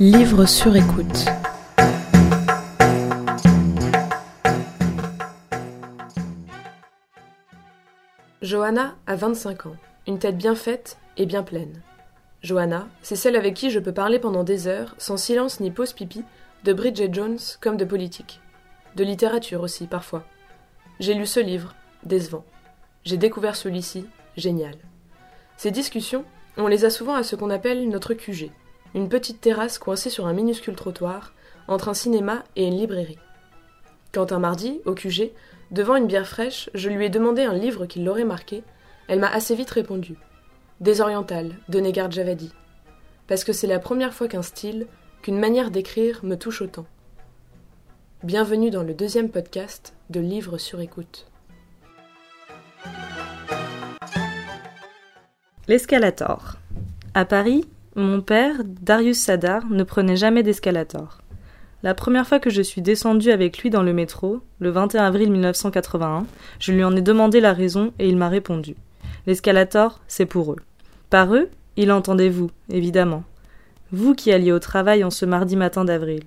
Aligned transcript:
Livre 0.00 0.44
sur 0.46 0.74
écoute. 0.74 1.24
Johanna 8.42 8.96
a 9.06 9.14
25 9.14 9.66
ans, 9.66 9.76
une 10.08 10.18
tête 10.18 10.36
bien 10.36 10.56
faite 10.56 10.98
et 11.16 11.26
bien 11.26 11.44
pleine. 11.44 11.80
Johanna, 12.42 12.88
c'est 13.02 13.14
celle 13.14 13.36
avec 13.36 13.54
qui 13.54 13.70
je 13.70 13.78
peux 13.78 13.94
parler 13.94 14.18
pendant 14.18 14.42
des 14.42 14.66
heures, 14.66 14.96
sans 14.98 15.16
silence 15.16 15.60
ni 15.60 15.70
pause 15.70 15.92
pipi, 15.92 16.24
de 16.64 16.72
Bridget 16.72 17.10
Jones 17.12 17.38
comme 17.60 17.76
de 17.76 17.84
politique. 17.84 18.40
De 18.96 19.04
littérature 19.04 19.60
aussi, 19.60 19.86
parfois. 19.86 20.24
J'ai 20.98 21.14
lu 21.14 21.24
ce 21.24 21.38
livre, 21.38 21.76
décevant. 22.02 22.44
J'ai 23.04 23.16
découvert 23.16 23.54
celui-ci, 23.54 24.06
génial. 24.36 24.74
Ces 25.56 25.70
discussions, 25.70 26.24
on 26.56 26.66
les 26.66 26.84
a 26.84 26.90
souvent 26.90 27.14
à 27.14 27.22
ce 27.22 27.36
qu'on 27.36 27.50
appelle 27.50 27.88
notre 27.88 28.14
QG, 28.14 28.50
une 28.94 29.08
petite 29.08 29.40
terrasse 29.40 29.78
coincée 29.78 30.08
sur 30.08 30.26
un 30.26 30.32
minuscule 30.32 30.76
trottoir, 30.76 31.34
entre 31.66 31.88
un 31.88 31.94
cinéma 31.94 32.44
et 32.54 32.66
une 32.66 32.76
librairie. 32.76 33.18
Quand 34.12 34.32
un 34.32 34.38
mardi, 34.38 34.80
au 34.84 34.94
QG, 34.94 35.32
devant 35.72 35.96
une 35.96 36.06
bière 36.06 36.28
fraîche, 36.28 36.70
je 36.74 36.88
lui 36.88 37.04
ai 37.04 37.10
demandé 37.10 37.42
un 37.42 37.54
livre 37.54 37.86
qui 37.86 38.02
l'aurait 38.02 38.24
marqué, 38.24 38.62
elle 39.08 39.18
m'a 39.18 39.28
assez 39.28 39.54
vite 39.56 39.70
répondu. 39.70 40.14
Des 40.80 41.00
Orientales, 41.00 41.56
de 41.68 41.80
Negar 41.80 42.10
Javadi. 42.10 42.52
Parce 43.26 43.42
que 43.42 43.52
c'est 43.52 43.66
la 43.66 43.80
première 43.80 44.14
fois 44.14 44.28
qu'un 44.28 44.42
style, 44.42 44.86
qu'une 45.22 45.38
manière 45.38 45.70
d'écrire 45.70 46.20
me 46.22 46.36
touche 46.36 46.62
autant. 46.62 46.86
Bienvenue 48.22 48.70
dans 48.70 48.82
le 48.82 48.94
deuxième 48.94 49.30
podcast 49.30 49.94
de 50.10 50.20
Livres 50.20 50.58
sur 50.58 50.80
écoute. 50.80 51.26
L'escalator. 55.66 56.58
À 57.14 57.24
Paris, 57.24 57.64
mon 57.96 58.20
père, 58.20 58.56
Darius 58.64 59.18
Sadar, 59.18 59.66
ne 59.70 59.84
prenait 59.84 60.16
jamais 60.16 60.42
d'escalator. 60.42 61.18
La 61.84 61.94
première 61.94 62.26
fois 62.26 62.40
que 62.40 62.50
je 62.50 62.62
suis 62.62 62.82
descendue 62.82 63.30
avec 63.30 63.58
lui 63.58 63.70
dans 63.70 63.82
le 63.82 63.92
métro, 63.92 64.40
le 64.58 64.70
21 64.70 65.04
avril 65.04 65.30
1981, 65.30 66.26
je 66.58 66.72
lui 66.72 66.82
en 66.82 66.96
ai 66.96 67.02
demandé 67.02 67.40
la 67.40 67.52
raison 67.52 67.92
et 67.98 68.08
il 68.08 68.16
m'a 68.16 68.28
répondu. 68.28 68.74
L'escalator, 69.26 70.00
c'est 70.08 70.26
pour 70.26 70.52
eux. 70.52 70.58
Par 71.10 71.34
eux, 71.34 71.50
il 71.76 71.92
entendait 71.92 72.30
vous, 72.30 72.50
évidemment. 72.70 73.22
Vous 73.92 74.14
qui 74.14 74.32
alliez 74.32 74.50
au 74.50 74.58
travail 74.58 75.04
en 75.04 75.10
ce 75.10 75.24
mardi 75.24 75.56
matin 75.56 75.84
d'avril. 75.84 76.22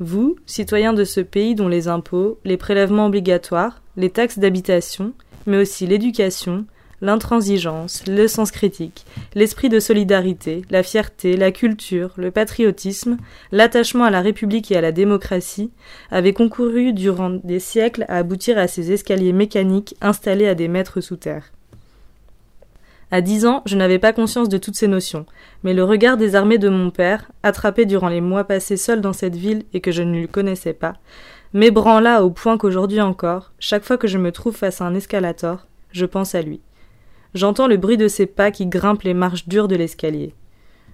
Vous, 0.00 0.36
citoyens 0.44 0.92
de 0.92 1.04
ce 1.04 1.20
pays 1.20 1.54
dont 1.54 1.68
les 1.68 1.86
impôts, 1.88 2.38
les 2.44 2.56
prélèvements 2.56 3.06
obligatoires, 3.06 3.80
les 3.96 4.10
taxes 4.10 4.40
d'habitation, 4.40 5.12
mais 5.46 5.58
aussi 5.58 5.86
l'éducation, 5.86 6.66
l'intransigeance, 7.00 8.04
le 8.06 8.28
sens 8.28 8.50
critique, 8.50 9.04
l'esprit 9.34 9.68
de 9.68 9.80
solidarité, 9.80 10.62
la 10.70 10.82
fierté, 10.82 11.36
la 11.36 11.52
culture, 11.52 12.12
le 12.16 12.30
patriotisme, 12.30 13.16
l'attachement 13.52 14.04
à 14.04 14.10
la 14.10 14.20
République 14.20 14.70
et 14.70 14.76
à 14.76 14.80
la 14.80 14.92
démocratie 14.92 15.70
avaient 16.10 16.32
concouru 16.32 16.92
durant 16.92 17.30
des 17.30 17.60
siècles 17.60 18.04
à 18.08 18.18
aboutir 18.18 18.58
à 18.58 18.68
ces 18.68 18.92
escaliers 18.92 19.32
mécaniques 19.32 19.96
installés 20.00 20.48
à 20.48 20.54
des 20.54 20.68
mètres 20.68 21.00
sous 21.00 21.16
terre. 21.16 21.52
À 23.10 23.20
dix 23.20 23.46
ans, 23.46 23.62
je 23.66 23.76
n'avais 23.76 23.98
pas 23.98 24.12
conscience 24.12 24.48
de 24.48 24.58
toutes 24.58 24.74
ces 24.74 24.88
notions, 24.88 25.26
mais 25.62 25.74
le 25.74 25.84
regard 25.84 26.16
désarmé 26.16 26.58
de 26.58 26.68
mon 26.68 26.90
père, 26.90 27.30
attrapé 27.42 27.84
durant 27.86 28.08
les 28.08 28.20
mois 28.20 28.44
passés 28.44 28.76
seul 28.76 29.00
dans 29.00 29.12
cette 29.12 29.36
ville 29.36 29.64
et 29.72 29.80
que 29.80 29.92
je 29.92 30.02
ne 30.02 30.18
lui 30.18 30.26
connaissais 30.26 30.72
pas, 30.72 30.94
m'ébranla 31.52 32.24
au 32.24 32.30
point 32.30 32.58
qu'aujourd'hui 32.58 33.00
encore, 33.00 33.52
chaque 33.60 33.84
fois 33.84 33.98
que 33.98 34.08
je 34.08 34.18
me 34.18 34.32
trouve 34.32 34.56
face 34.56 34.80
à 34.80 34.86
un 34.86 34.94
escalator, 34.94 35.66
je 35.92 36.06
pense 36.06 36.34
à 36.34 36.42
lui. 36.42 36.60
J'entends 37.34 37.66
le 37.66 37.76
bruit 37.76 37.96
de 37.96 38.08
ses 38.08 38.26
pas 38.26 38.50
qui 38.50 38.66
grimpent 38.66 39.02
les 39.02 39.14
marches 39.14 39.48
dures 39.48 39.68
de 39.68 39.76
l'escalier. 39.76 40.34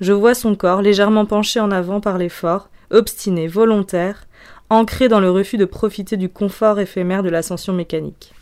Je 0.00 0.12
vois 0.12 0.34
son 0.34 0.54
corps 0.54 0.82
légèrement 0.82 1.26
penché 1.26 1.60
en 1.60 1.70
avant 1.70 2.00
par 2.00 2.18
l'effort, 2.18 2.70
obstiné, 2.90 3.46
volontaire, 3.46 4.26
ancré 4.70 5.08
dans 5.08 5.20
le 5.20 5.30
refus 5.30 5.58
de 5.58 5.64
profiter 5.64 6.16
du 6.16 6.28
confort 6.28 6.80
éphémère 6.80 7.22
de 7.22 7.28
l'ascension 7.28 7.72
mécanique. 7.72 8.32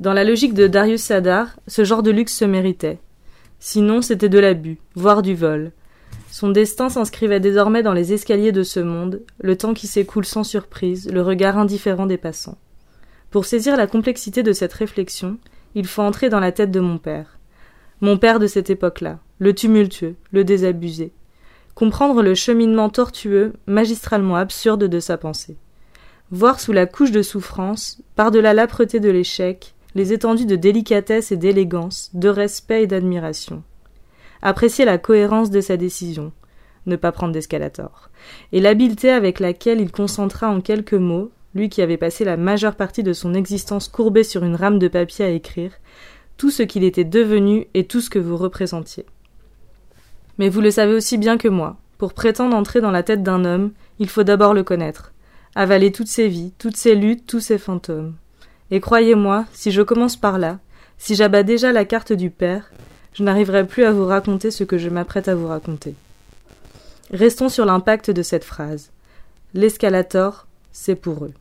Dans 0.00 0.12
la 0.12 0.24
logique 0.24 0.54
de 0.54 0.66
Darius 0.66 1.02
Sadar, 1.02 1.56
ce 1.66 1.84
genre 1.84 2.02
de 2.02 2.10
luxe 2.10 2.36
se 2.36 2.44
méritait, 2.44 3.00
Sinon, 3.60 4.02
c'était 4.02 4.28
de 4.28 4.38
l'abus, 4.38 4.78
voire 4.94 5.22
du 5.22 5.34
vol. 5.34 5.72
Son 6.30 6.50
destin 6.50 6.88
s'inscrivait 6.88 7.40
désormais 7.40 7.82
dans 7.82 7.92
les 7.92 8.12
escaliers 8.12 8.52
de 8.52 8.62
ce 8.62 8.80
monde, 8.80 9.22
le 9.40 9.56
temps 9.56 9.74
qui 9.74 9.86
s'écoule 9.86 10.24
sans 10.24 10.44
surprise, 10.44 11.10
le 11.10 11.22
regard 11.22 11.58
indifférent 11.58 12.06
des 12.06 12.18
passants. 12.18 12.58
Pour 13.30 13.46
saisir 13.46 13.76
la 13.76 13.86
complexité 13.86 14.42
de 14.42 14.52
cette 14.52 14.72
réflexion, 14.72 15.38
il 15.74 15.86
faut 15.86 16.02
entrer 16.02 16.28
dans 16.28 16.40
la 16.40 16.52
tête 16.52 16.70
de 16.70 16.80
mon 16.80 16.98
père. 16.98 17.37
Mon 18.00 18.16
père 18.16 18.38
de 18.38 18.46
cette 18.46 18.70
époque-là, 18.70 19.18
le 19.40 19.52
tumultueux, 19.52 20.14
le 20.30 20.44
désabusé. 20.44 21.12
Comprendre 21.74 22.22
le 22.22 22.36
cheminement 22.36 22.90
tortueux, 22.90 23.54
magistralement 23.66 24.36
absurde 24.36 24.84
de 24.84 25.00
sa 25.00 25.18
pensée. 25.18 25.56
Voir 26.30 26.60
sous 26.60 26.72
la 26.72 26.86
couche 26.86 27.10
de 27.10 27.22
souffrance, 27.22 28.00
par-delà 28.14 28.54
l'âpreté 28.54 29.00
de 29.00 29.10
l'échec, 29.10 29.74
les 29.96 30.12
étendues 30.12 30.46
de 30.46 30.54
délicatesse 30.54 31.32
et 31.32 31.36
d'élégance, 31.36 32.10
de 32.14 32.28
respect 32.28 32.84
et 32.84 32.86
d'admiration. 32.86 33.64
Apprécier 34.42 34.84
la 34.84 34.98
cohérence 34.98 35.50
de 35.50 35.60
sa 35.60 35.76
décision, 35.76 36.30
ne 36.86 36.94
pas 36.94 37.10
prendre 37.10 37.32
d'escalator, 37.32 38.10
et 38.52 38.60
l'habileté 38.60 39.10
avec 39.10 39.40
laquelle 39.40 39.80
il 39.80 39.90
concentra 39.90 40.48
en 40.48 40.60
quelques 40.60 40.94
mots, 40.94 41.32
lui 41.54 41.68
qui 41.68 41.82
avait 41.82 41.96
passé 41.96 42.24
la 42.24 42.36
majeure 42.36 42.76
partie 42.76 43.02
de 43.02 43.12
son 43.12 43.34
existence 43.34 43.88
courbé 43.88 44.22
sur 44.22 44.44
une 44.44 44.54
rame 44.54 44.78
de 44.78 44.86
papier 44.86 45.24
à 45.24 45.30
écrire, 45.30 45.72
tout 46.38 46.50
ce 46.50 46.62
qu'il 46.62 46.84
était 46.84 47.04
devenu 47.04 47.66
et 47.74 47.86
tout 47.86 48.00
ce 48.00 48.08
que 48.08 48.18
vous 48.18 48.38
représentiez. 48.38 49.04
Mais 50.38 50.48
vous 50.48 50.62
le 50.62 50.70
savez 50.70 50.94
aussi 50.94 51.18
bien 51.18 51.36
que 51.36 51.48
moi, 51.48 51.76
pour 51.98 52.14
prétendre 52.14 52.56
entrer 52.56 52.80
dans 52.80 52.92
la 52.92 53.02
tête 53.02 53.22
d'un 53.22 53.44
homme, 53.44 53.72
il 53.98 54.08
faut 54.08 54.22
d'abord 54.22 54.54
le 54.54 54.62
connaître, 54.62 55.12
avaler 55.54 55.92
toutes 55.92 56.08
ses 56.08 56.28
vies, 56.28 56.52
toutes 56.58 56.76
ses 56.76 56.94
luttes, 56.94 57.26
tous 57.26 57.40
ses 57.40 57.58
fantômes. 57.58 58.14
Et 58.70 58.80
croyez-moi, 58.80 59.46
si 59.52 59.72
je 59.72 59.82
commence 59.82 60.16
par 60.16 60.38
là, 60.38 60.60
si 60.96 61.16
j'abats 61.16 61.42
déjà 61.42 61.72
la 61.72 61.84
carte 61.84 62.12
du 62.12 62.30
père, 62.30 62.70
je 63.14 63.24
n'arriverai 63.24 63.66
plus 63.66 63.84
à 63.84 63.92
vous 63.92 64.06
raconter 64.06 64.50
ce 64.52 64.62
que 64.62 64.78
je 64.78 64.88
m'apprête 64.88 65.26
à 65.26 65.34
vous 65.34 65.48
raconter. 65.48 65.94
Restons 67.10 67.48
sur 67.48 67.64
l'impact 67.64 68.10
de 68.10 68.22
cette 68.22 68.44
phrase. 68.44 68.90
L'escalator, 69.54 70.46
c'est 70.70 70.94
pour 70.94 71.24
eux. 71.24 71.32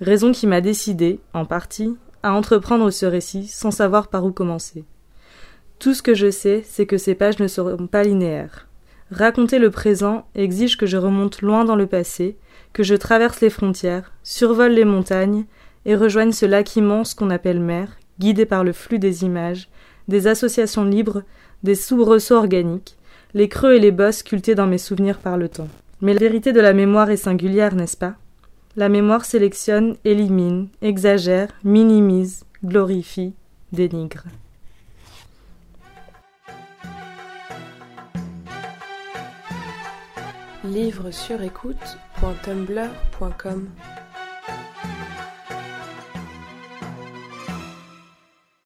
Raison 0.00 0.32
qui 0.32 0.48
m'a 0.48 0.60
décidé, 0.60 1.20
en 1.32 1.44
partie, 1.44 1.96
à 2.22 2.32
entreprendre 2.32 2.90
ce 2.90 3.06
récit 3.06 3.46
sans 3.46 3.70
savoir 3.70 4.08
par 4.08 4.24
où 4.24 4.32
commencer. 4.32 4.84
Tout 5.78 5.94
ce 5.94 6.02
que 6.02 6.14
je 6.14 6.30
sais, 6.30 6.62
c'est 6.64 6.86
que 6.86 6.98
ces 6.98 7.14
pages 7.14 7.40
ne 7.40 7.48
seront 7.48 7.86
pas 7.86 8.04
linéaires. 8.04 8.68
Raconter 9.10 9.58
le 9.58 9.70
présent 9.70 10.26
exige 10.34 10.76
que 10.76 10.86
je 10.86 10.96
remonte 10.96 11.42
loin 11.42 11.64
dans 11.64 11.76
le 11.76 11.86
passé, 11.86 12.36
que 12.72 12.82
je 12.82 12.94
traverse 12.94 13.40
les 13.40 13.50
frontières, 13.50 14.12
survole 14.22 14.72
les 14.72 14.84
montagnes, 14.84 15.44
et 15.84 15.96
rejoignent 15.96 16.32
ce 16.32 16.46
lac 16.46 16.76
immense 16.76 17.14
qu'on 17.14 17.30
appelle 17.30 17.60
mer, 17.60 17.98
guidé 18.18 18.46
par 18.46 18.64
le 18.64 18.72
flux 18.72 18.98
des 18.98 19.24
images, 19.24 19.68
des 20.08 20.28
associations 20.28 20.84
libres, 20.84 21.22
des 21.62 21.74
soubresauts 21.74 22.36
organiques, 22.36 22.96
les 23.34 23.48
creux 23.48 23.74
et 23.74 23.80
les 23.80 23.90
bosses 23.90 24.18
sculptés 24.18 24.54
dans 24.54 24.66
mes 24.66 24.78
souvenirs 24.78 25.18
par 25.18 25.36
le 25.36 25.48
temps. 25.48 25.68
Mais 26.00 26.14
la 26.14 26.20
vérité 26.20 26.52
de 26.52 26.60
la 26.60 26.72
mémoire 26.72 27.10
est 27.10 27.16
singulière, 27.16 27.74
n'est-ce 27.74 27.96
pas? 27.96 28.14
La 28.74 28.88
mémoire 28.88 29.26
sélectionne, 29.26 29.96
élimine, 30.02 30.68
exagère, 30.80 31.48
minimise, 31.62 32.44
glorifie, 32.64 33.34
dénigre. 33.70 34.24
Livre 40.64 41.10
sur 41.10 41.38